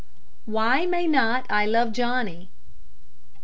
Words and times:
WHY 0.45 0.87
MAY 0.87 1.05
NOT 1.05 1.45
I 1.51 1.67
LOVE 1.67 1.91
JOHNNY? 1.93 2.49